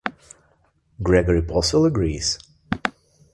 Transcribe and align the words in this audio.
Gregory 1.03 1.43
Possehl 1.43 1.85
agrees. 1.85 2.39